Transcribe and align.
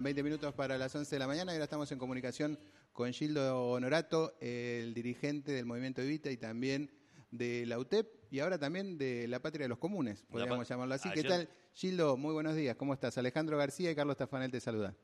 20 0.00 0.22
minutos 0.22 0.54
para 0.54 0.78
las 0.78 0.94
11 0.94 1.14
de 1.14 1.18
la 1.18 1.26
mañana 1.26 1.52
y 1.52 1.56
ahora 1.56 1.64
estamos 1.64 1.92
en 1.92 1.98
comunicación 1.98 2.58
con 2.94 3.12
Gildo 3.12 3.70
Honorato, 3.70 4.34
el 4.40 4.94
dirigente 4.94 5.52
del 5.52 5.66
Movimiento 5.66 6.00
Evita 6.00 6.30
y 6.30 6.38
también 6.38 6.90
de 7.30 7.66
la 7.66 7.78
UTEP 7.78 8.08
y 8.30 8.40
ahora 8.40 8.58
también 8.58 8.96
de 8.96 9.28
la 9.28 9.40
Patria 9.40 9.64
de 9.64 9.68
los 9.68 9.78
Comunes, 9.78 10.22
podríamos 10.22 10.66
llamarlo 10.66 10.94
así. 10.94 11.10
¿Qué 11.10 11.22
tal, 11.22 11.50
Gildo? 11.74 12.16
Muy 12.16 12.32
buenos 12.32 12.56
días, 12.56 12.76
¿cómo 12.76 12.94
estás? 12.94 13.18
Alejandro 13.18 13.58
García 13.58 13.90
y 13.90 13.94
Carlos 13.94 14.16
Tafanel 14.16 14.50
te 14.50 14.60
saludan. 14.60 14.96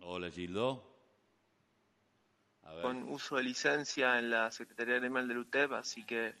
Hola, 0.00 0.28
Gildo. 0.30 0.90
Con 2.82 3.04
uso 3.04 3.36
de 3.36 3.44
licencia 3.44 4.18
en 4.18 4.30
la 4.30 4.50
Secretaría 4.50 4.96
Animal 4.96 5.28
de 5.28 5.34
la 5.34 5.40
UTEP, 5.40 5.72
así 5.72 6.04
que 6.04 6.34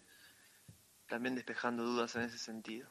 también 1.06 1.36
despejando 1.36 1.84
dudas 1.84 2.16
en 2.16 2.22
ese 2.22 2.38
sentido. 2.38 2.90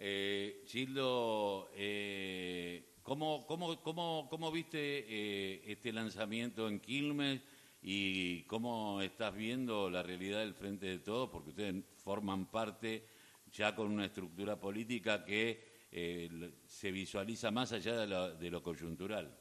Eh, 0.00 0.62
Gildo, 0.64 1.70
eh, 1.74 2.98
¿cómo, 3.02 3.44
cómo, 3.46 3.82
cómo, 3.82 4.28
cómo 4.30 4.52
viste 4.52 4.78
eh, 4.78 5.62
este 5.66 5.92
lanzamiento 5.92 6.68
en 6.68 6.78
Quilmes 6.78 7.40
y 7.82 8.44
cómo 8.44 9.00
estás 9.02 9.34
viendo 9.34 9.90
la 9.90 10.04
realidad 10.04 10.38
del 10.38 10.54
Frente 10.54 10.86
de 10.86 10.98
Todos? 11.00 11.30
Porque 11.30 11.50
ustedes 11.50 11.84
forman 11.96 12.46
parte 12.46 13.08
ya 13.50 13.74
con 13.74 13.90
una 13.90 14.04
estructura 14.04 14.60
política 14.60 15.24
que 15.24 15.88
eh, 15.90 16.60
se 16.64 16.92
visualiza 16.92 17.50
más 17.50 17.72
allá 17.72 17.96
de 17.96 18.06
lo, 18.06 18.34
de 18.36 18.50
lo 18.50 18.62
coyuntural. 18.62 19.36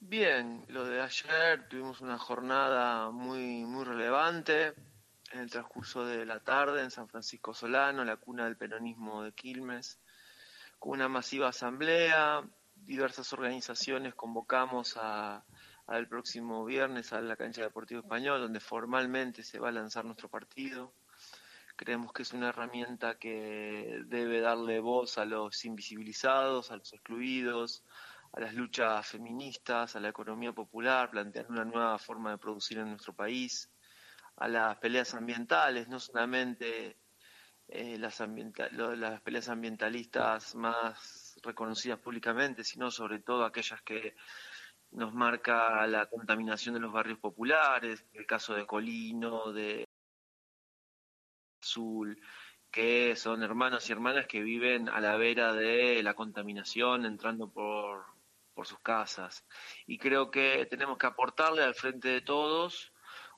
Bien, 0.00 0.64
lo 0.68 0.86
de 0.86 1.02
ayer 1.02 1.68
tuvimos 1.68 2.00
una 2.00 2.18
jornada 2.18 3.10
muy, 3.10 3.64
muy 3.64 3.84
relevante 3.84 4.72
en 5.34 5.40
el 5.40 5.50
transcurso 5.50 6.04
de 6.04 6.24
la 6.24 6.38
tarde 6.38 6.80
en 6.82 6.92
San 6.92 7.08
Francisco 7.08 7.52
Solano, 7.52 8.04
la 8.04 8.16
cuna 8.16 8.44
del 8.44 8.56
peronismo 8.56 9.24
de 9.24 9.32
Quilmes, 9.32 9.98
con 10.78 10.92
una 10.92 11.08
masiva 11.08 11.48
asamblea, 11.48 12.42
diversas 12.76 13.32
organizaciones 13.32 14.14
convocamos 14.14 14.96
al 14.96 16.08
próximo 16.08 16.64
viernes 16.64 17.12
a 17.12 17.20
la 17.20 17.36
cancha 17.36 17.62
Deportivo 17.62 18.00
Español, 18.00 18.42
donde 18.42 18.60
formalmente 18.60 19.42
se 19.42 19.58
va 19.58 19.70
a 19.70 19.72
lanzar 19.72 20.04
nuestro 20.04 20.28
partido. 20.28 20.94
Creemos 21.74 22.12
que 22.12 22.22
es 22.22 22.32
una 22.32 22.50
herramienta 22.50 23.18
que 23.18 24.02
debe 24.06 24.40
darle 24.40 24.78
voz 24.78 25.18
a 25.18 25.24
los 25.24 25.64
invisibilizados, 25.64 26.70
a 26.70 26.76
los 26.76 26.92
excluidos, 26.92 27.82
a 28.32 28.38
las 28.38 28.54
luchas 28.54 29.04
feministas, 29.08 29.96
a 29.96 30.00
la 30.00 30.10
economía 30.10 30.52
popular, 30.52 31.10
plantear 31.10 31.46
una 31.48 31.64
nueva 31.64 31.98
forma 31.98 32.30
de 32.30 32.38
producir 32.38 32.78
en 32.78 32.90
nuestro 32.90 33.14
país 33.14 33.68
a 34.36 34.48
las 34.48 34.78
peleas 34.78 35.14
ambientales, 35.14 35.88
no 35.88 36.00
solamente 36.00 36.96
eh, 37.68 37.98
las, 37.98 38.22
las 38.72 39.20
peleas 39.22 39.48
ambientalistas 39.48 40.54
más 40.54 41.38
reconocidas 41.42 41.98
públicamente, 41.98 42.64
sino 42.64 42.90
sobre 42.90 43.20
todo 43.20 43.44
aquellas 43.44 43.82
que 43.82 44.14
nos 44.92 45.12
marca 45.12 45.86
la 45.86 46.06
contaminación 46.06 46.74
de 46.74 46.80
los 46.80 46.92
barrios 46.92 47.18
populares, 47.18 48.04
el 48.12 48.26
caso 48.26 48.54
de 48.54 48.66
Colino, 48.66 49.52
de 49.52 49.84
Azul, 51.62 52.20
que 52.70 53.16
son 53.16 53.42
hermanos 53.42 53.88
y 53.88 53.92
hermanas 53.92 54.26
que 54.26 54.42
viven 54.42 54.88
a 54.88 55.00
la 55.00 55.16
vera 55.16 55.52
de 55.52 56.02
la 56.02 56.14
contaminación 56.14 57.06
entrando 57.06 57.50
por, 57.50 58.04
por 58.54 58.66
sus 58.66 58.78
casas. 58.80 59.44
Y 59.86 59.98
creo 59.98 60.30
que 60.30 60.66
tenemos 60.66 60.98
que 60.98 61.06
aportarle 61.06 61.62
al 61.62 61.74
frente 61.74 62.08
de 62.08 62.20
todos 62.20 62.93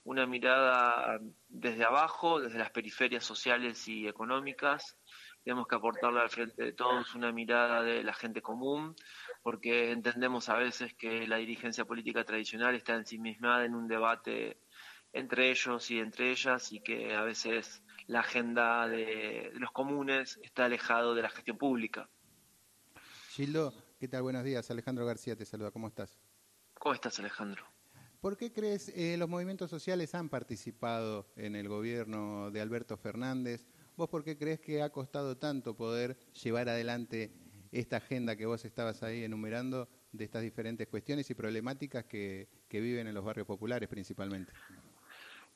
una 0.07 0.25
mirada 0.25 1.19
desde 1.49 1.85
abajo, 1.85 2.41
desde 2.41 2.59
las 2.59 2.71
periferias 2.71 3.25
sociales 3.25 3.89
y 3.89 4.07
económicas. 4.07 4.97
Tenemos 5.43 5.67
que 5.67 5.75
aportarle 5.75 6.21
al 6.21 6.31
frente 6.31 6.63
de 6.63 6.73
todos 6.73 7.15
una 7.17 7.33
mirada 7.33 7.83
de 7.83 8.05
la 8.05 8.15
gente 8.15 8.41
común, 8.41 8.95
porque 9.43 9.91
entendemos 9.91 10.49
a 10.49 10.57
veces 10.57 10.95
que 10.95 11.27
la 11.27 11.37
dirigencia 11.37 11.85
política 11.85 12.25
tradicional 12.25 12.77
está 12.77 12.95
ensimismada 12.95 13.65
en 13.65 13.75
un 13.75 13.89
debate 13.89 14.61
entre 15.13 15.51
ellos 15.51 15.91
y 15.91 15.99
entre 15.99 16.31
ellas 16.31 16.73
y 16.73 16.81
que 16.81 17.15
a 17.15 17.23
veces 17.23 17.83
la 18.07 18.21
agenda 18.21 18.87
de, 18.87 19.51
los 19.55 19.73
comunes 19.73 20.39
está 20.43 20.67
alejado 20.67 21.17
de 21.17 21.23
la 21.23 21.31
gestión 21.31 21.59
pública. 21.59 22.09
Gildo, 23.31 23.75
¿qué 23.99 24.07
tal? 24.07 24.23
Buenos 24.23 24.45
días. 24.45 24.71
Alejandro 24.71 25.05
García 25.05 25.35
te 25.35 25.45
saluda. 25.45 25.73
¿Cómo 25.73 25.89
estás? 25.89 26.17
¿Cómo 26.75 26.95
estás, 26.95 27.19
Alejandro? 27.19 27.76
¿Por 28.21 28.37
qué 28.37 28.53
crees 28.53 28.89
eh, 28.97 29.17
los 29.19 29.29
movimientos 29.29 29.71
sociales 29.71 30.15
han 30.15 30.29
participado 30.29 31.27
en 31.37 31.55
el 31.55 31.69
gobierno 31.69 32.51
de 32.51 32.61
Alberto 32.61 32.97
Fernández? 32.97 33.67
¿Vos 33.97 34.09
por 34.09 34.25
qué 34.25 34.37
crees 34.37 34.61
que 34.61 34.83
ha 34.83 34.91
costado 34.91 35.37
tanto 35.37 35.77
poder 35.77 36.19
llevar 36.43 36.69
adelante 36.69 37.33
esta 37.73 37.99
agenda 37.99 38.37
que 38.37 38.47
vos 38.47 38.65
estabas 38.65 39.03
ahí 39.03 39.25
enumerando 39.25 39.89
de 40.13 40.25
estas 40.25 40.43
diferentes 40.43 40.89
cuestiones 40.89 41.29
y 41.31 41.35
problemáticas 41.35 42.05
que, 42.05 42.49
que 42.69 42.81
viven 42.81 43.07
en 43.07 43.15
los 43.15 43.25
barrios 43.25 43.47
populares 43.47 43.89
principalmente? 43.89 44.53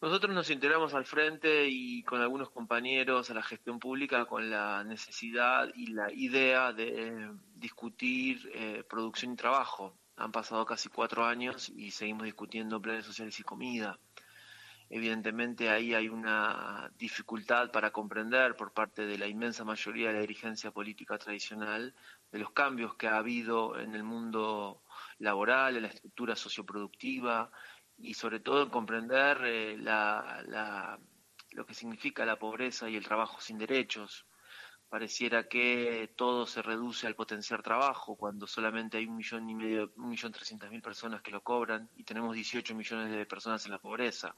Nosotros 0.00 0.34
nos 0.34 0.48
integramos 0.48 0.94
al 0.94 1.04
frente 1.04 1.68
y 1.68 2.02
con 2.04 2.22
algunos 2.22 2.48
compañeros 2.48 3.30
a 3.30 3.34
la 3.34 3.42
gestión 3.42 3.78
pública 3.78 4.24
con 4.24 4.48
la 4.48 4.82
necesidad 4.82 5.68
y 5.74 5.88
la 5.88 6.10
idea 6.10 6.72
de 6.72 7.30
discutir 7.54 8.50
eh, 8.54 8.82
producción 8.88 9.34
y 9.34 9.36
trabajo. 9.36 9.94
Han 10.20 10.32
pasado 10.32 10.66
casi 10.66 10.90
cuatro 10.90 11.24
años 11.24 11.70
y 11.70 11.92
seguimos 11.92 12.24
discutiendo 12.24 12.80
planes 12.80 13.06
sociales 13.06 13.40
y 13.40 13.42
comida. 13.42 13.98
Evidentemente 14.90 15.70
ahí 15.70 15.94
hay 15.94 16.10
una 16.10 16.92
dificultad 16.98 17.70
para 17.70 17.90
comprender 17.90 18.54
por 18.54 18.72
parte 18.72 19.06
de 19.06 19.16
la 19.16 19.26
inmensa 19.26 19.64
mayoría 19.64 20.08
de 20.08 20.14
la 20.14 20.20
dirigencia 20.20 20.72
política 20.72 21.16
tradicional 21.16 21.94
de 22.30 22.38
los 22.38 22.50
cambios 22.50 22.96
que 22.96 23.08
ha 23.08 23.16
habido 23.16 23.78
en 23.78 23.94
el 23.94 24.02
mundo 24.02 24.82
laboral, 25.20 25.76
en 25.76 25.82
la 25.84 25.88
estructura 25.88 26.36
socioproductiva 26.36 27.50
y 27.96 28.12
sobre 28.12 28.40
todo 28.40 28.64
en 28.64 28.68
comprender 28.68 29.38
eh, 29.46 29.78
lo 31.52 31.64
que 31.64 31.74
significa 31.74 32.26
la 32.26 32.38
pobreza 32.38 32.90
y 32.90 32.96
el 32.96 33.06
trabajo 33.06 33.40
sin 33.40 33.56
derechos 33.56 34.26
pareciera 34.90 35.48
que 35.48 36.12
todo 36.16 36.46
se 36.46 36.62
reduce 36.62 37.06
al 37.06 37.14
potenciar 37.14 37.62
trabajo 37.62 38.16
cuando 38.16 38.48
solamente 38.48 38.98
hay 38.98 39.06
un 39.06 39.16
millón 39.16 39.48
y 39.48 39.54
medio, 39.54 39.92
un 39.96 40.08
millón 40.10 40.32
trescientas 40.32 40.68
mil 40.68 40.82
personas 40.82 41.22
que 41.22 41.30
lo 41.30 41.42
cobran 41.42 41.88
y 41.94 42.02
tenemos 42.02 42.34
18 42.34 42.74
millones 42.74 43.12
de 43.12 43.24
personas 43.24 43.64
en 43.64 43.70
la 43.70 43.78
pobreza. 43.78 44.34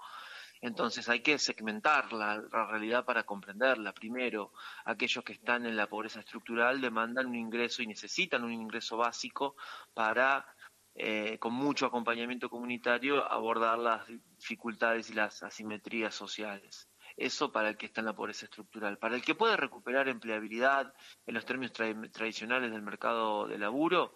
Entonces 0.60 1.08
hay 1.08 1.20
que 1.20 1.38
segmentar 1.38 2.12
la, 2.12 2.40
realidad 2.68 3.04
para 3.06 3.24
comprenderla. 3.24 3.94
Primero, 3.94 4.52
aquellos 4.84 5.24
que 5.24 5.32
están 5.32 5.64
en 5.64 5.74
la 5.74 5.88
pobreza 5.88 6.20
estructural 6.20 6.82
demandan 6.82 7.26
un 7.26 7.34
ingreso 7.34 7.82
y 7.82 7.86
necesitan 7.86 8.44
un 8.44 8.52
ingreso 8.52 8.98
básico 8.98 9.56
para, 9.94 10.46
eh, 10.94 11.38
con 11.40 11.54
mucho 11.54 11.86
acompañamiento 11.86 12.50
comunitario, 12.50 13.24
abordar 13.28 13.78
las 13.78 14.06
dificultades 14.36 15.08
y 15.08 15.14
las 15.14 15.42
asimetrías 15.42 16.14
sociales. 16.14 16.91
Eso 17.22 17.52
para 17.52 17.68
el 17.68 17.76
que 17.76 17.86
está 17.86 18.00
en 18.00 18.06
la 18.06 18.16
pobreza 18.16 18.46
estructural. 18.46 18.98
Para 18.98 19.14
el 19.14 19.22
que 19.22 19.36
puede 19.36 19.56
recuperar 19.56 20.08
empleabilidad 20.08 20.92
en 21.24 21.34
los 21.34 21.44
términos 21.44 21.72
tradicionales 21.72 22.72
del 22.72 22.82
mercado 22.82 23.46
de 23.46 23.58
laburo, 23.58 24.12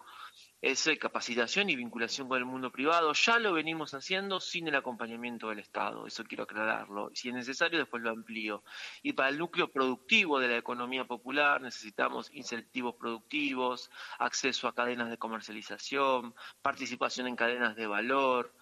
es 0.61 0.89
capacitación 0.99 1.69
y 1.69 1.77
vinculación 1.77 2.27
con 2.27 2.37
el 2.37 2.43
mundo 2.43 2.69
privado. 2.69 3.13
Ya 3.13 3.39
lo 3.39 3.53
venimos 3.53 3.93
haciendo 3.93 4.41
sin 4.41 4.67
el 4.67 4.75
acompañamiento 4.75 5.47
del 5.47 5.59
Estado, 5.59 6.05
eso 6.05 6.25
quiero 6.25 6.43
aclararlo. 6.43 7.09
Si 7.13 7.29
es 7.29 7.33
necesario, 7.33 7.79
después 7.79 8.03
lo 8.03 8.09
amplío. 8.09 8.61
Y 9.01 9.13
para 9.13 9.29
el 9.29 9.37
núcleo 9.37 9.71
productivo 9.71 10.37
de 10.39 10.49
la 10.49 10.57
economía 10.57 11.05
popular 11.05 11.61
necesitamos 11.61 12.29
incentivos 12.33 12.95
productivos, 12.95 13.89
acceso 14.19 14.67
a 14.67 14.75
cadenas 14.75 15.09
de 15.09 15.17
comercialización, 15.17 16.35
participación 16.61 17.27
en 17.27 17.37
cadenas 17.37 17.77
de 17.77 17.87
valor, 17.87 18.53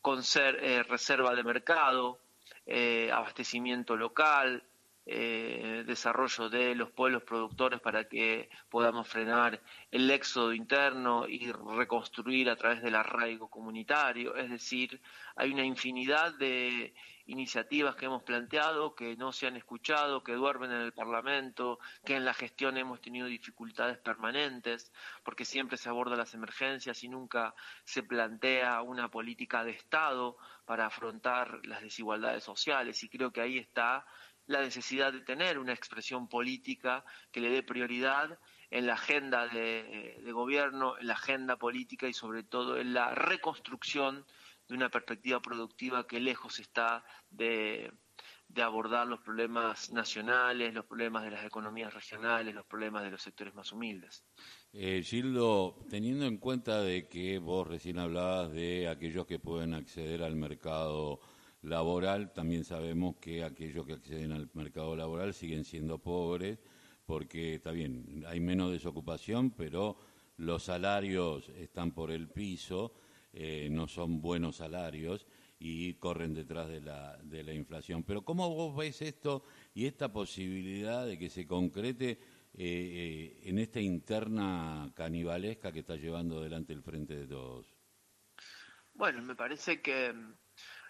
con 0.00 0.24
ser, 0.24 0.56
eh, 0.64 0.82
reserva 0.82 1.36
de 1.36 1.44
mercado, 1.44 2.25
eh, 2.66 3.10
abastecimiento 3.12 3.96
local, 3.96 4.62
eh, 5.08 5.84
desarrollo 5.86 6.48
de 6.48 6.74
los 6.74 6.90
pueblos 6.90 7.22
productores 7.22 7.80
para 7.80 8.08
que 8.08 8.50
podamos 8.68 9.06
frenar 9.06 9.62
el 9.92 10.10
éxodo 10.10 10.52
interno 10.52 11.28
y 11.28 11.52
reconstruir 11.52 12.50
a 12.50 12.56
través 12.56 12.82
del 12.82 12.96
arraigo 12.96 13.48
comunitario. 13.48 14.34
Es 14.34 14.50
decir, 14.50 15.00
hay 15.36 15.52
una 15.52 15.64
infinidad 15.64 16.34
de 16.34 16.92
iniciativas 17.26 17.94
que 17.94 18.06
hemos 18.06 18.24
planteado 18.24 18.96
que 18.96 19.16
no 19.16 19.32
se 19.32 19.46
han 19.46 19.56
escuchado, 19.56 20.24
que 20.24 20.32
duermen 20.32 20.72
en 20.72 20.80
el 20.80 20.92
Parlamento, 20.92 21.78
que 22.04 22.16
en 22.16 22.24
la 22.24 22.34
gestión 22.34 22.76
hemos 22.76 23.00
tenido 23.00 23.28
dificultades 23.28 23.98
permanentes, 23.98 24.92
porque 25.24 25.44
siempre 25.44 25.76
se 25.76 25.88
abordan 25.88 26.18
las 26.18 26.34
emergencias 26.34 27.02
y 27.04 27.08
nunca 27.08 27.54
se 27.84 28.02
plantea 28.02 28.82
una 28.82 29.08
política 29.08 29.64
de 29.64 29.72
Estado 29.72 30.36
para 30.64 30.86
afrontar 30.86 31.64
las 31.64 31.82
desigualdades 31.82 32.42
sociales. 32.42 33.02
Y 33.04 33.08
creo 33.08 33.32
que 33.32 33.40
ahí 33.40 33.58
está 33.58 34.04
la 34.46 34.60
necesidad 34.60 35.12
de 35.12 35.20
tener 35.20 35.58
una 35.58 35.72
expresión 35.72 36.28
política 36.28 37.04
que 37.32 37.40
le 37.40 37.50
dé 37.50 37.62
prioridad 37.62 38.38
en 38.70 38.86
la 38.86 38.94
agenda 38.94 39.46
de, 39.48 40.20
gobierno, 40.32 40.98
en 40.98 41.06
la 41.08 41.14
agenda 41.14 41.56
política 41.56 42.08
y 42.08 42.12
sobre 42.12 42.42
todo 42.42 42.78
en 42.78 42.94
la 42.94 43.14
reconstrucción 43.14 44.24
de 44.68 44.74
una 44.74 44.88
perspectiva 44.88 45.40
productiva 45.40 46.06
que 46.06 46.18
lejos 46.18 46.58
está 46.58 47.04
de, 47.30 47.92
de 48.48 48.62
abordar 48.62 49.06
los 49.06 49.20
problemas 49.20 49.92
nacionales, 49.92 50.74
los 50.74 50.86
problemas 50.86 51.24
de 51.24 51.30
las 51.30 51.44
economías 51.44 51.94
regionales, 51.94 52.54
los 52.54 52.66
problemas 52.66 53.04
de 53.04 53.10
los 53.10 53.22
sectores 53.22 53.54
más 53.54 53.72
humildes. 53.72 54.24
Eh, 54.72 55.02
Gildo, 55.04 55.78
teniendo 55.88 56.26
en 56.26 56.38
cuenta 56.38 56.82
de 56.82 57.08
que 57.08 57.38
vos 57.38 57.66
recién 57.66 57.98
hablabas 57.98 58.52
de 58.52 58.88
aquellos 58.88 59.26
que 59.26 59.38
pueden 59.38 59.74
acceder 59.74 60.22
al 60.22 60.34
mercado 60.34 61.20
laboral, 61.66 62.32
también 62.32 62.64
sabemos 62.64 63.16
que 63.16 63.42
aquellos 63.42 63.84
que 63.86 63.94
acceden 63.94 64.32
al 64.32 64.48
mercado 64.54 64.94
laboral 64.94 65.34
siguen 65.34 65.64
siendo 65.64 65.98
pobres, 65.98 66.58
porque 67.04 67.56
está 67.56 67.72
bien, 67.72 68.24
hay 68.26 68.40
menos 68.40 68.70
desocupación, 68.70 69.50
pero 69.50 69.96
los 70.36 70.62
salarios 70.62 71.48
están 71.50 71.92
por 71.92 72.10
el 72.10 72.28
piso, 72.28 72.94
eh, 73.32 73.68
no 73.70 73.88
son 73.88 74.20
buenos 74.20 74.56
salarios 74.56 75.26
y 75.58 75.94
corren 75.94 76.34
detrás 76.34 76.68
de 76.68 76.80
la, 76.80 77.16
de 77.22 77.42
la 77.42 77.52
inflación. 77.52 78.04
Pero 78.04 78.22
¿cómo 78.22 78.54
vos 78.54 78.76
ves 78.76 79.02
esto 79.02 79.42
y 79.74 79.86
esta 79.86 80.12
posibilidad 80.12 81.04
de 81.04 81.18
que 81.18 81.30
se 81.30 81.46
concrete 81.46 82.10
eh, 82.10 82.18
eh, 82.54 83.40
en 83.44 83.58
esta 83.58 83.80
interna 83.80 84.92
canibalesca 84.94 85.72
que 85.72 85.80
está 85.80 85.96
llevando 85.96 86.38
adelante 86.38 86.72
el 86.72 86.82
Frente 86.82 87.16
de 87.16 87.26
Todos? 87.26 87.66
Bueno, 88.94 89.20
me 89.22 89.34
parece 89.34 89.82
que 89.82 90.14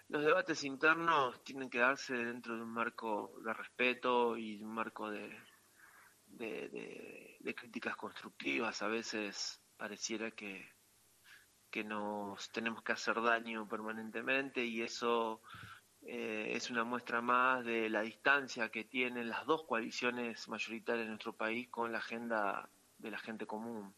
los 0.09 0.23
debates 0.23 0.63
internos 0.63 1.43
tienen 1.43 1.69
que 1.69 1.79
darse 1.79 2.13
dentro 2.13 2.55
de 2.55 2.63
un 2.63 2.73
marco 2.73 3.33
de 3.43 3.53
respeto 3.53 4.37
y 4.37 4.57
de 4.57 4.65
un 4.65 4.73
marco 4.73 5.09
de, 5.09 5.37
de 6.27 7.55
críticas 7.55 7.95
constructivas. 7.95 8.81
A 8.81 8.87
veces 8.87 9.61
pareciera 9.77 10.31
que 10.31 10.77
que 11.69 11.83
nos 11.83 12.49
tenemos 12.51 12.83
que 12.83 12.93
hacer 12.93 13.21
daño 13.21 13.67
permanentemente 13.67 14.63
y 14.63 14.81
eso 14.81 15.41
eh, 16.01 16.51
es 16.53 16.69
una 16.69 16.83
muestra 16.83 17.21
más 17.21 17.65
de 17.65 17.89
la 17.89 18.01
distancia 18.01 18.69
que 18.69 18.85
tienen 18.85 19.29
las 19.29 19.45
dos 19.45 19.63
coaliciones 19.63 20.47
mayoritarias 20.47 21.03
en 21.03 21.09
nuestro 21.09 21.33
país 21.33 21.67
con 21.69 21.91
la 21.91 21.99
agenda 21.99 22.69
de 22.97 23.11
la 23.11 23.17
gente 23.19 23.45
común. 23.45 23.95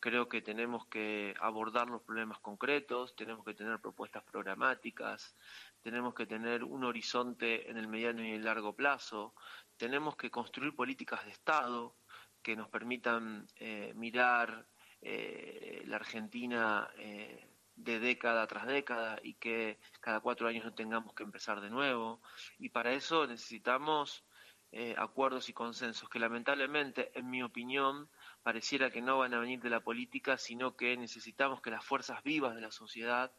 Creo 0.00 0.28
que 0.28 0.42
tenemos 0.42 0.86
que 0.86 1.34
abordar 1.40 1.88
los 1.88 2.02
problemas 2.02 2.38
concretos, 2.38 3.16
tenemos 3.16 3.44
que 3.44 3.54
tener 3.54 3.80
propuestas 3.80 4.22
programáticas, 4.22 5.34
tenemos 5.82 6.14
que 6.14 6.26
tener 6.26 6.62
un 6.62 6.84
horizonte 6.84 7.68
en 7.68 7.78
el 7.78 7.88
mediano 7.88 8.22
y 8.24 8.32
el 8.32 8.44
largo 8.44 8.74
plazo, 8.74 9.34
tenemos 9.76 10.16
que 10.16 10.30
construir 10.30 10.74
políticas 10.74 11.24
de 11.24 11.32
Estado 11.32 11.96
que 12.42 12.54
nos 12.54 12.68
permitan 12.68 13.48
eh, 13.56 13.92
mirar 13.96 14.68
eh, 15.02 15.82
la 15.86 15.96
Argentina 15.96 16.88
eh, 16.96 17.48
de 17.74 18.00
década 18.00 18.46
tras 18.46 18.66
década 18.66 19.18
y 19.22 19.34
que 19.34 19.78
cada 20.00 20.20
cuatro 20.20 20.48
años 20.48 20.64
no 20.64 20.74
tengamos 20.74 21.14
que 21.14 21.22
empezar 21.22 21.60
de 21.60 21.70
nuevo. 21.70 22.20
Y 22.58 22.68
para 22.70 22.92
eso 22.92 23.26
necesitamos 23.26 24.24
eh, 24.70 24.94
acuerdos 24.98 25.48
y 25.48 25.54
consensos 25.54 26.08
que 26.10 26.18
lamentablemente, 26.18 27.10
en 27.18 27.30
mi 27.30 27.42
opinión, 27.42 28.10
pareciera 28.48 28.90
que 28.90 29.02
no 29.02 29.18
van 29.18 29.34
a 29.34 29.40
venir 29.40 29.60
de 29.60 29.68
la 29.68 29.80
política, 29.80 30.38
sino 30.38 30.74
que 30.74 30.96
necesitamos 30.96 31.60
que 31.60 31.70
las 31.70 31.84
fuerzas 31.84 32.22
vivas 32.22 32.54
de 32.54 32.62
la 32.62 32.70
sociedad, 32.70 33.30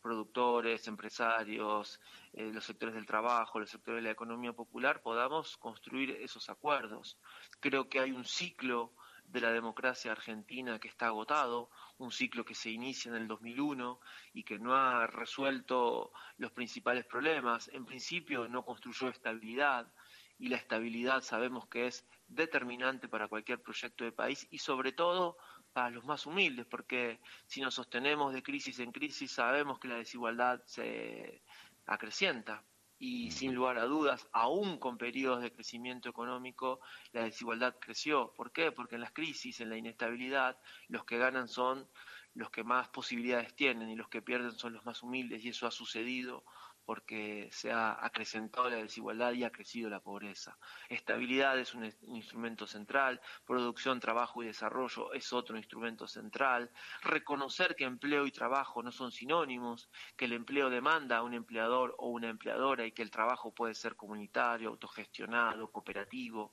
productores, 0.00 0.88
empresarios, 0.88 2.00
los 2.32 2.64
sectores 2.64 2.94
del 2.94 3.04
trabajo, 3.04 3.60
los 3.60 3.68
sectores 3.68 3.98
de 3.98 4.08
la 4.08 4.12
economía 4.12 4.54
popular, 4.54 5.02
podamos 5.02 5.58
construir 5.58 6.12
esos 6.12 6.48
acuerdos. 6.48 7.18
Creo 7.60 7.90
que 7.90 8.00
hay 8.00 8.12
un 8.12 8.24
ciclo 8.24 8.94
de 9.26 9.42
la 9.42 9.52
democracia 9.52 10.12
argentina 10.12 10.78
que 10.78 10.88
está 10.88 11.08
agotado, 11.08 11.68
un 11.98 12.10
ciclo 12.10 12.46
que 12.46 12.54
se 12.54 12.70
inicia 12.70 13.10
en 13.10 13.16
el 13.16 13.28
2001 13.28 14.00
y 14.32 14.44
que 14.44 14.58
no 14.58 14.74
ha 14.74 15.06
resuelto 15.06 16.10
los 16.38 16.52
principales 16.52 17.04
problemas. 17.04 17.68
En 17.68 17.84
principio 17.84 18.48
no 18.48 18.64
construyó 18.64 19.10
estabilidad 19.10 19.92
y 20.38 20.48
la 20.48 20.56
estabilidad 20.56 21.20
sabemos 21.20 21.68
que 21.68 21.86
es 21.86 22.06
determinante 22.28 23.08
para 23.08 23.28
cualquier 23.28 23.62
proyecto 23.62 24.04
de 24.04 24.12
país 24.12 24.46
y 24.50 24.58
sobre 24.58 24.92
todo 24.92 25.36
para 25.72 25.90
los 25.90 26.04
más 26.04 26.26
humildes, 26.26 26.66
porque 26.66 27.20
si 27.46 27.60
nos 27.60 27.74
sostenemos 27.74 28.32
de 28.32 28.42
crisis 28.42 28.78
en 28.78 28.92
crisis 28.92 29.32
sabemos 29.32 29.78
que 29.78 29.88
la 29.88 29.96
desigualdad 29.96 30.62
se 30.66 31.42
acrecienta 31.86 32.64
y 32.98 33.32
sin 33.32 33.54
lugar 33.54 33.78
a 33.78 33.84
dudas, 33.84 34.28
aún 34.32 34.78
con 34.78 34.96
periodos 34.96 35.42
de 35.42 35.52
crecimiento 35.52 36.08
económico, 36.08 36.80
la 37.12 37.24
desigualdad 37.24 37.76
creció. 37.80 38.32
¿Por 38.34 38.52
qué? 38.52 38.72
Porque 38.72 38.94
en 38.94 39.02
las 39.02 39.12
crisis, 39.12 39.60
en 39.60 39.68
la 39.68 39.76
inestabilidad, 39.76 40.56
los 40.88 41.04
que 41.04 41.18
ganan 41.18 41.48
son 41.48 41.88
los 42.34 42.50
que 42.50 42.64
más 42.64 42.88
posibilidades 42.88 43.54
tienen 43.54 43.90
y 43.90 43.96
los 43.96 44.08
que 44.08 44.22
pierden 44.22 44.52
son 44.52 44.72
los 44.72 44.84
más 44.84 45.02
humildes 45.02 45.44
y 45.44 45.50
eso 45.50 45.66
ha 45.66 45.70
sucedido 45.70 46.44
porque 46.84 47.48
se 47.52 47.72
ha 47.72 48.04
acrecentado 48.04 48.68
la 48.70 48.76
desigualdad 48.76 49.32
y 49.32 49.44
ha 49.44 49.50
crecido 49.50 49.88
la 49.90 50.00
pobreza. 50.00 50.56
Estabilidad 50.88 51.58
es 51.58 51.74
un, 51.74 51.92
instrumento 52.08 52.66
central, 52.66 53.20
producción, 53.46 54.00
trabajo 54.00 54.42
y 54.42 54.46
desarrollo 54.46 55.12
es 55.12 55.32
otro 55.32 55.56
instrumento 55.56 56.06
central, 56.06 56.70
reconocer 57.02 57.74
que 57.74 57.84
empleo 57.84 58.26
y 58.26 58.30
trabajo 58.30 58.82
no 58.82 58.92
son 58.92 59.12
sinónimos, 59.12 59.88
que 60.16 60.26
el 60.26 60.32
empleo 60.32 60.70
demanda 60.70 61.18
a 61.18 61.22
un 61.22 61.34
empleador 61.34 61.94
o 61.98 62.08
una 62.08 62.28
empleadora 62.28 62.86
y 62.86 62.92
que 62.92 63.02
el 63.02 63.10
trabajo 63.10 63.52
puede 63.52 63.74
ser 63.74 63.96
comunitario, 63.96 64.68
autogestionado, 64.68 65.70
cooperativo 65.70 66.52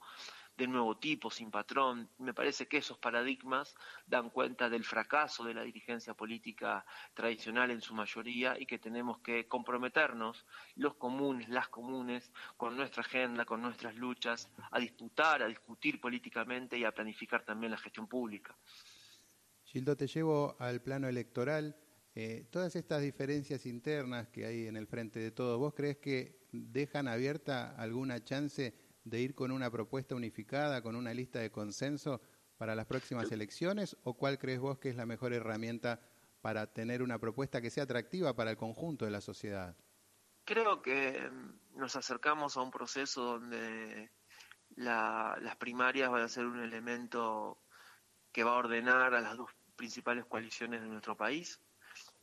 de 0.58 0.68
nuevo 0.68 0.98
tipo, 0.98 1.32
sin 1.32 1.50
patrón. 1.50 2.10
Me 2.20 2.34
parece 2.34 2.68
que 2.68 2.78
esos 2.78 2.98
paradigmas 2.98 3.76
dan 4.06 4.30
cuenta 4.30 4.70
del 4.70 4.84
fracaso 4.84 5.44
de 5.44 5.54
la 5.54 5.64
dirigencia 5.64 6.14
política 6.14 6.86
tradicional 7.14 7.72
en 7.72 7.82
su 7.82 7.94
mayoría 7.94 8.60
y 8.60 8.66
que 8.66 8.80
tenemos 8.80 9.20
que 9.20 9.48
comprometernos, 9.48 10.46
los 10.76 10.96
comunes, 10.96 11.50
las 11.50 11.70
comunes, 11.70 12.32
con 12.58 12.76
nuestra 12.76 13.02
agenda, 13.02 13.46
con 13.46 13.62
nuestras 13.62 13.96
luchas, 13.96 14.50
a 14.72 14.80
disputar, 14.80 15.42
a 15.42 15.48
discutir 15.48 16.00
políticamente 16.00 16.78
y 16.78 16.84
a 16.84 16.92
planificar 16.92 17.44
también 17.44 17.72
la 17.72 17.78
gestión 17.78 18.08
pública. 18.08 18.56
Gildo, 19.64 19.96
te 19.96 20.08
llevo 20.08 20.56
al 20.60 20.82
plano 20.82 21.08
electoral. 21.08 21.76
Eh, 22.14 22.50
todas 22.52 22.76
estas 22.76 23.02
diferencias 23.02 23.66
internas 23.66 24.28
que 24.28 24.46
hay 24.46 24.68
en 24.68 24.76
el 24.76 24.86
frente 24.86 25.20
de 25.20 25.32
todos, 25.32 25.58
¿vos 25.58 25.74
crees 25.74 25.98
que 25.98 26.42
dejan 26.52 27.08
abierta 27.08 27.74
alguna 27.78 28.22
chance 28.22 28.74
de 29.04 29.20
ir 29.20 29.36
con 29.36 29.52
una 29.52 29.70
propuesta 29.72 30.16
unificada, 30.16 30.82
con 30.82 30.96
una 30.96 31.14
lista 31.14 31.40
de 31.40 31.52
consenso 31.52 32.22
para 32.58 32.76
las 32.76 32.86
próximas 32.86 33.32
elecciones? 33.32 33.98
¿O 34.04 34.14
cuál 34.16 34.38
crees 34.38 34.60
vos 34.60 34.78
que 34.78 34.90
es 34.90 34.96
la 34.96 35.06
mejor 35.06 35.34
herramienta 35.34 36.00
para 36.42 36.68
tener 36.68 37.02
una 37.02 37.20
propuesta 37.20 37.62
que 37.62 37.70
sea 37.70 37.84
atractiva 37.84 38.36
para 38.36 38.52
el 38.52 38.58
conjunto 38.58 39.06
de 39.06 39.12
la 39.12 39.22
sociedad? 39.22 39.76
Creo 40.46 40.82
que 40.82 41.30
mm, 41.30 41.80
nos 41.80 41.96
acercamos 41.96 42.58
a 42.58 42.62
un 42.62 42.72
proceso 42.72 43.24
donde 43.24 44.12
las 44.76 45.56
primarias 45.58 46.10
van 46.10 46.24
a 46.24 46.30
ser 46.30 46.46
un 46.46 46.60
elemento 46.60 47.58
que 48.32 48.44
va 48.44 48.52
a 48.52 48.58
ordenar 48.58 49.14
a 49.14 49.22
las 49.22 49.38
dos 49.38 49.52
principales 49.76 50.26
coaliciones 50.26 50.82
de 50.82 50.88
nuestro 50.88 51.16
país. 51.18 51.60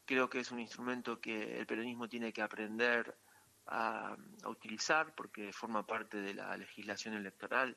Creo 0.04 0.30
que 0.30 0.40
es 0.40 0.50
un 0.50 0.60
instrumento 0.60 1.20
que 1.20 1.58
el 1.58 1.66
peronismo 1.66 2.08
tiene 2.08 2.32
que 2.32 2.42
aprender 2.42 3.16
a, 3.68 4.16
utilizar 4.46 5.14
porque 5.14 5.52
forma 5.52 5.86
parte 5.86 6.20
de 6.20 6.34
la 6.34 6.56
legislación 6.56 7.14
electoral. 7.14 7.76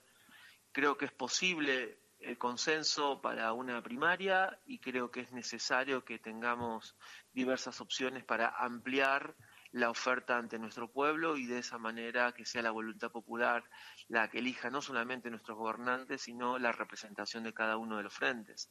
Creo 0.71 0.98
que 0.98 1.05
es 1.05 1.12
posible 1.12 2.00
el 2.19 2.38
consenso 2.38 3.21
para 3.21 3.51
una 3.53 3.81
primaria 3.81 4.60
y 4.65 4.79
creo 4.79 5.12
que 5.12 5.21
es 5.21 5.31
necesario 5.31 6.05
que 6.05 6.19
tengamos 6.19 6.95
diversas 7.33 7.81
opciones 7.81 8.24
para 8.24 8.50
ampliar 8.50 9.36
la 9.71 9.89
oferta 9.89 10.38
ante 10.38 10.60
nuestro 10.60 10.91
pueblo 10.91 11.38
y 11.38 11.45
de 11.45 11.60
esa 11.60 11.77
manera 11.77 12.33
que 12.33 12.45
sea 12.45 12.62
la 12.62 12.71
voluntad 12.71 13.10
popular 13.10 13.63
la 14.07 14.29
que 14.29 14.39
elija 14.39 14.69
no 14.69 14.81
solamente 14.81 15.29
nuestros 15.29 15.57
gobernantes, 15.57 16.21
sino 16.21 16.60
la 16.60 16.71
representación 16.71 17.43
de 17.43 17.53
cada 17.53 17.77
uno 17.77 17.98
de 17.98 18.03
los 18.03 18.13
frentes. 18.13 18.69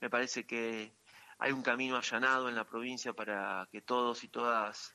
Me 0.00 0.10
parece 0.10 0.46
que 0.46 0.94
hay 1.38 1.52
un 1.52 1.62
camino 1.62 1.96
allanado 1.96 2.48
en 2.48 2.54
la 2.54 2.64
provincia 2.64 3.12
para 3.12 3.68
que 3.72 3.80
todos 3.80 4.22
y 4.24 4.28
todas 4.28 4.94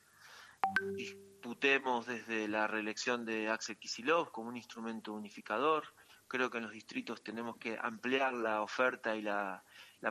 disputemos 1.38 2.04
desde 2.04 2.48
la 2.48 2.66
reelección 2.66 3.24
de 3.24 3.48
Axel 3.48 3.78
Kisilov 3.78 4.32
como 4.32 4.48
un 4.48 4.56
instrumento 4.56 5.12
unificador. 5.12 5.84
Creo 6.26 6.50
que 6.50 6.58
en 6.58 6.64
los 6.64 6.72
distritos 6.72 7.22
tenemos 7.22 7.56
que 7.58 7.78
ampliar 7.80 8.32
la 8.32 8.60
oferta 8.60 9.14
y 9.14 9.22
la, 9.22 9.62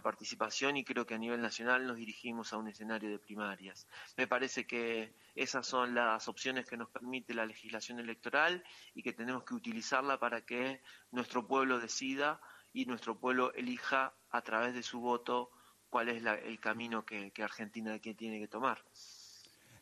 participación 0.01 0.77
y 0.77 0.85
creo 0.85 1.05
que 1.05 1.15
a 1.15 1.17
nivel 1.17 1.41
nacional 1.41 1.85
nos 1.85 1.97
dirigimos 1.97 2.53
a 2.53 2.57
un 2.57 2.69
escenario 2.69 3.09
de 3.09 3.19
primarias. 3.19 3.89
Me 4.15 4.25
parece 4.25 4.65
que 4.65 5.13
esas 5.35 5.67
son 5.67 5.93
las 5.95 6.29
opciones 6.29 6.65
que 6.65 6.77
nos 6.77 6.89
permite 6.89 7.33
la 7.33 7.45
legislación 7.45 7.99
electoral 7.99 8.63
y 8.95 9.03
que 9.03 9.11
tenemos 9.11 9.43
que 9.43 9.53
utilizarla 9.53 10.17
para 10.19 10.45
que 10.45 10.81
nuestro 11.11 11.45
pueblo 11.45 11.77
decida 11.77 12.39
y 12.71 12.85
nuestro 12.85 13.19
pueblo 13.19 13.53
elija 13.53 14.13
a 14.29 14.41
través 14.43 14.73
de 14.73 14.81
su 14.81 15.01
voto 15.01 15.51
cuál 15.89 16.07
es 16.07 16.23
el 16.23 16.59
camino 16.61 17.03
que 17.05 17.33
Argentina 17.43 17.99
tiene 17.99 18.39
que 18.39 18.47
tomar. 18.47 18.81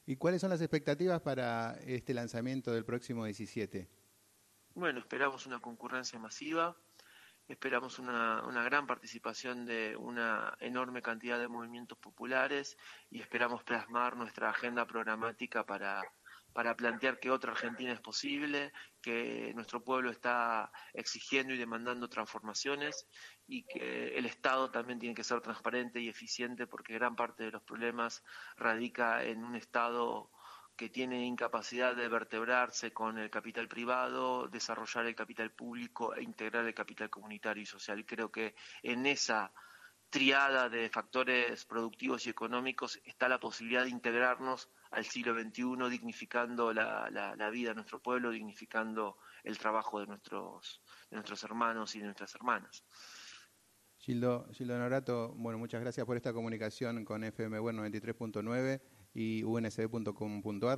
¿Y 0.06 0.18
cuáles 0.18 0.42
son 0.42 0.52
las 0.52 0.62
expectativas 0.62 1.22
para 1.22 1.78
este 1.86 2.14
lanzamiento 2.14 2.72
del 2.72 2.86
próximo 2.86 3.26
17? 3.26 3.90
Bueno, 4.76 5.00
esperamos 5.00 5.48
una 5.48 5.60
concurrencia 5.60 6.20
masiva, 6.20 6.76
esperamos 7.48 7.98
una, 7.98 8.46
una, 8.46 8.64
gran 8.64 8.86
participación 8.86 9.66
de 9.66 9.96
una 9.96 10.56
enorme 10.60 11.02
cantidad 11.02 11.40
de 11.40 11.48
movimientos 11.48 11.98
populares 11.98 12.78
y 13.10 13.22
esperamos 13.22 13.64
plasmar 13.64 14.16
nuestra 14.16 14.50
agenda 14.50 14.86
programática 14.86 15.66
para, 15.66 16.04
para 16.56 16.74
plantear 16.78 17.20
que 17.20 17.30
otra 17.30 17.52
Argentina 17.52 17.92
es 17.92 18.00
posible, 18.00 18.72
que 19.02 19.52
nuestro 19.56 19.84
pueblo 19.84 20.10
está 20.10 20.72
exigiendo 20.94 21.54
y 21.54 21.58
demandando 21.58 22.08
transformaciones 22.08 23.10
y 23.46 23.64
que 23.64 24.18
el 24.18 24.26
Estado 24.26 24.72
también 24.72 24.98
tiene 24.98 25.14
que 25.14 25.26
ser 25.26 25.42
transparente 25.42 26.00
y 26.00 26.08
eficiente 26.08 26.66
porque 26.66 26.94
gran 26.94 27.14
parte 27.14 27.44
de 27.44 27.52
los 27.52 27.62
problemas 27.62 28.24
radica 28.56 29.22
en 29.26 29.44
un 29.44 29.58
Estado 29.58 30.32
que 30.78 30.88
tiene 30.88 31.26
incapacidad 31.26 31.94
de 31.94 32.08
vertebrarse 32.08 32.94
con 32.94 33.18
el 33.18 33.30
capital 33.30 33.68
privado, 33.68 34.48
desarrollar 34.48 35.08
el 35.08 35.16
capital 35.16 35.52
público 35.52 36.16
e 36.16 36.24
integrar 36.24 36.66
el 36.66 36.74
capital 36.74 37.10
comunitario 37.10 37.64
y 37.64 37.66
social. 37.66 38.00
Y 38.00 38.06
creo 38.06 38.32
que 38.32 38.56
en 38.82 39.06
esa 39.08 39.52
triada 40.10 40.70
de 40.70 40.90
factores 40.90 41.66
productivos 41.66 42.26
y 42.26 42.30
económicos 42.30 43.00
está 43.04 43.28
la 43.28 43.40
posibilidad 43.40 43.84
de 43.84 43.90
integrarnos 43.90 44.70
al 44.92 45.06
siglo 45.06 45.34
XXI, 45.34 45.90
dignificando 45.90 46.74
la, 46.74 47.10
la, 47.12 47.50
vida 47.50 47.70
de 47.70 47.76
nuestro 47.76 48.02
pueblo, 48.02 48.32
dignificando 48.32 49.18
el 49.44 49.58
trabajo 49.58 50.00
de 50.00 50.08
nuestros, 50.08 50.82
de 51.10 51.18
nuestros 51.18 51.44
hermanos 51.44 51.96
y 51.96 52.00
de 52.00 52.06
nuestras 52.06 52.34
hermanas. 52.36 52.84
Gildo, 53.98 54.48
Gildo 54.54 54.78
Norato, 54.78 55.34
bueno, 55.36 55.58
muchas 55.58 55.82
gracias 55.82 56.06
por 56.06 56.16
esta 56.16 56.32
comunicación 56.32 57.04
con 57.06 57.24
FM 57.24 57.60
Bueno 57.60 57.84
93.9 57.84 58.82
y 59.14 59.44
unsb.com.ar. 59.44 60.74